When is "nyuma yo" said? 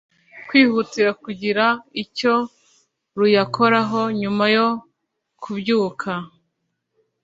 4.21-4.67